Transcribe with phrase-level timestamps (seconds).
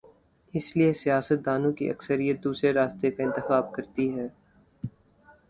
[0.53, 4.27] اس لیے سیاست دانوں کی اکثریت دوسرے راستے کا انتخاب کر تی ہے۔